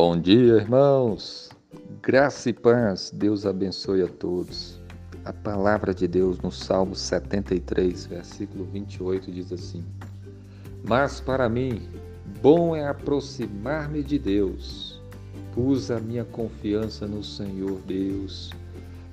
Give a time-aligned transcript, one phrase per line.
[0.00, 1.50] Bom dia, irmãos.
[2.00, 3.10] Graça e paz.
[3.12, 4.80] Deus abençoe a todos.
[5.24, 9.84] A palavra de Deus no Salmo 73, versículo 28 diz assim:
[10.86, 11.82] Mas para mim,
[12.40, 15.02] bom é aproximar-me de Deus.
[15.52, 18.52] Pus a minha confiança no Senhor Deus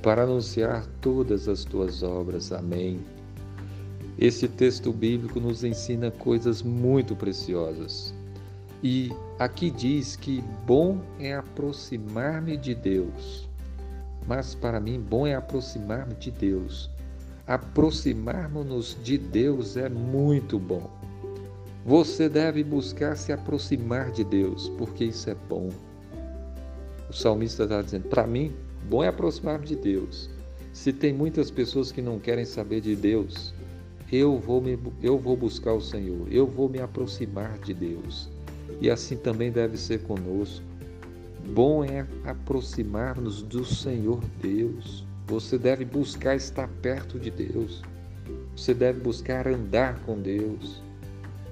[0.00, 2.52] para anunciar todas as tuas obras.
[2.52, 3.00] Amém.
[4.16, 8.14] Esse texto bíblico nos ensina coisas muito preciosas.
[8.82, 9.10] E
[9.40, 13.48] aqui diz que bom é aproximar-me de Deus.
[14.24, 16.88] Mas para mim, bom é aproximar-me de Deus.
[17.44, 20.88] Aproximarmos-nos de Deus é muito bom.
[21.84, 25.70] Você deve buscar se aproximar de Deus, porque isso é bom.
[27.10, 28.54] O salmista está dizendo: para mim,
[28.88, 30.30] bom é aproximar-me de Deus.
[30.72, 33.52] Se tem muitas pessoas que não querem saber de Deus,
[34.12, 38.37] eu vou, me, eu vou buscar o Senhor, eu vou me aproximar de Deus
[38.80, 40.64] e assim também deve ser conosco.
[41.50, 45.06] Bom é aproximar-nos do Senhor Deus.
[45.26, 47.82] Você deve buscar estar perto de Deus.
[48.54, 50.82] Você deve buscar andar com Deus.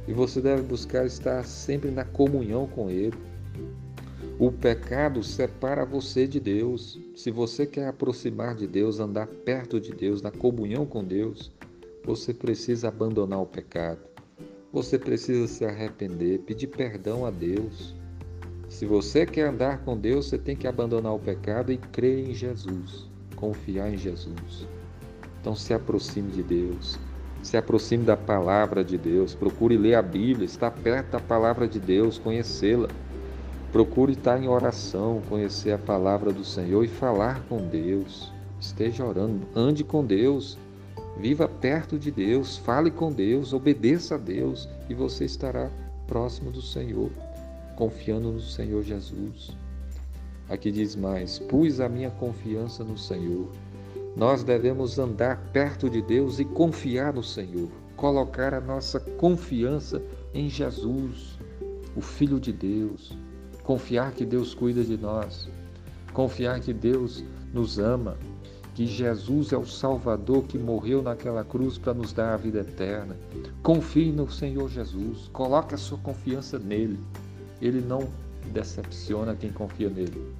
[0.07, 3.17] E você deve buscar estar sempre na comunhão com Ele.
[4.39, 7.01] O pecado separa você de Deus.
[7.15, 11.51] Se você quer aproximar de Deus, andar perto de Deus, na comunhão com Deus,
[12.05, 14.16] você precisa abandonar o pecado.
[14.77, 17.95] Você precisa se arrepender, pedir perdão a Deus.
[18.69, 22.35] Se você quer andar com Deus, você tem que abandonar o pecado e crer em
[22.35, 24.69] Jesus, confiar em Jesus.
[25.41, 26.99] Então se aproxime de Deus,
[27.43, 31.81] se aproxime da palavra de Deus, procure ler a Bíblia, estar perto da palavra de
[31.81, 32.89] Deus, conhecê-la.
[33.73, 38.31] Procure estar em oração, conhecer a palavra do Senhor e falar com Deus.
[38.61, 40.59] Esteja orando, ande com Deus.
[41.19, 45.71] Viva perto de Deus, fale com Deus, obedeça a Deus e você estará
[46.07, 47.11] próximo do Senhor,
[47.75, 49.57] confiando no Senhor Jesus.
[50.49, 53.51] Aqui diz mais: Pus a minha confiança no Senhor.
[54.15, 60.49] Nós devemos andar perto de Deus e confiar no Senhor, colocar a nossa confiança em
[60.49, 61.39] Jesus,
[61.95, 63.17] o Filho de Deus,
[63.63, 65.49] confiar que Deus cuida de nós,
[66.13, 68.17] confiar que Deus nos ama,
[68.77, 73.17] que Jesus é o Salvador que morreu naquela cruz para nos dar a vida eterna.
[73.63, 77.01] Confie no Senhor Jesus, coloque a sua confiança nele.
[77.63, 78.07] Ele não
[78.53, 80.31] decepciona quem confia nele.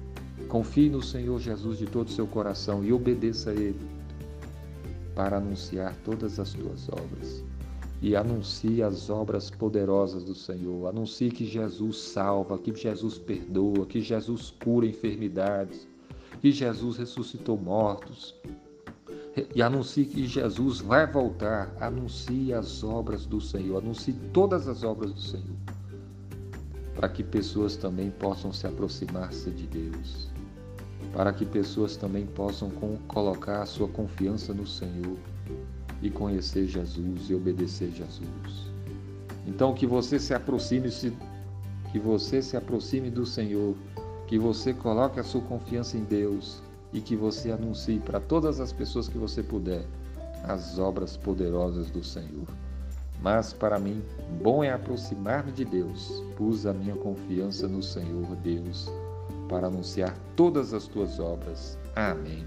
[0.49, 3.89] Confie no Senhor Jesus de todo o seu coração e obedeça a Ele
[5.15, 7.43] para anunciar todas as tuas obras.
[8.03, 10.87] E anuncie as obras poderosas do Senhor.
[10.87, 15.87] Anuncie que Jesus salva, que Jesus perdoa, que Jesus cura enfermidades
[16.41, 18.35] que Jesus ressuscitou mortos.
[19.53, 21.75] E anuncie que Jesus vai voltar.
[21.79, 23.77] Anuncie as obras do Senhor.
[23.77, 25.57] Anuncie todas as obras do Senhor.
[26.95, 30.29] Para que pessoas também possam se aproximar-se de Deus.
[31.13, 32.71] Para que pessoas também possam
[33.07, 35.17] colocar a sua confiança no Senhor
[36.01, 38.71] e conhecer Jesus e obedecer Jesus.
[39.45, 40.89] Então que você se aproxime,
[41.91, 43.75] que você se aproxime do Senhor
[44.27, 46.61] que você coloque a sua confiança em Deus
[46.93, 49.85] e que você anuncie para todas as pessoas que você puder
[50.43, 52.47] as obras poderosas do Senhor.
[53.21, 54.01] Mas para mim,
[54.43, 56.23] bom é aproximar-me de Deus.
[56.35, 58.91] Pus a minha confiança no Senhor Deus
[59.49, 61.77] para anunciar todas as tuas obras.
[61.95, 62.45] Amém.